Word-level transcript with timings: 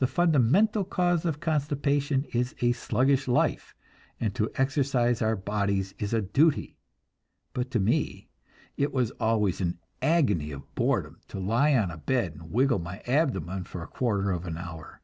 The 0.00 0.08
fundamental 0.08 0.82
cause 0.82 1.24
of 1.24 1.38
constipation 1.38 2.24
is 2.32 2.56
a 2.60 2.72
sluggish 2.72 3.28
life, 3.28 3.72
and 4.18 4.34
to 4.34 4.50
exercise 4.56 5.22
our 5.22 5.36
bodies 5.36 5.94
is 6.00 6.12
a 6.12 6.20
duty; 6.20 6.76
but 7.52 7.70
to 7.70 7.78
me 7.78 8.26
it 8.76 8.92
was 8.92 9.12
always 9.20 9.60
an 9.60 9.78
agony 10.02 10.50
of 10.50 10.74
boredom 10.74 11.20
to 11.28 11.38
lie 11.38 11.72
on 11.76 11.92
a 11.92 11.96
bed 11.98 12.32
and 12.32 12.50
wiggle 12.50 12.80
my 12.80 12.98
abdomen 13.06 13.62
for 13.62 13.80
a 13.80 13.86
quarter 13.86 14.32
of 14.32 14.44
an 14.44 14.56
hour. 14.58 15.00